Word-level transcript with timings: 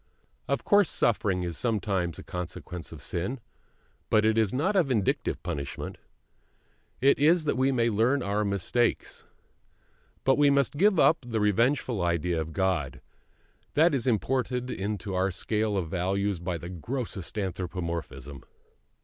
Of 0.47 0.63
course 0.63 0.89
suffering 0.89 1.43
is 1.43 1.59
sometimes 1.59 2.17
a 2.17 2.23
consequence 2.23 2.91
of 2.91 3.03
sin, 3.03 3.39
but 4.09 4.25
it 4.25 4.35
is 4.35 4.51
not 4.51 4.75
a 4.75 4.81
vindictive 4.81 5.43
punishment; 5.43 5.99
it 7.01 7.19
is 7.19 7.43
that 7.43 7.55
we 7.55 7.71
may 7.71 7.87
learn 7.91 8.23
our 8.23 8.43
mistake. 8.43 9.05
But 10.23 10.39
we 10.39 10.49
must 10.49 10.73
give 10.75 10.99
up 10.99 11.19
the 11.29 11.39
revengeful 11.39 12.01
idea 12.01 12.41
of 12.41 12.51
God: 12.51 12.99
that 13.75 13.93
is 13.93 14.07
imported 14.07 14.71
into 14.71 15.13
our 15.13 15.29
scale 15.29 15.77
of 15.77 15.89
values 15.89 16.39
by 16.39 16.57
the 16.57 16.69
grossest 16.69 17.37
anthropomorphism. 17.37 18.43